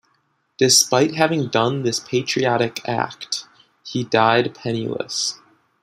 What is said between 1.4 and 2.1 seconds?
done this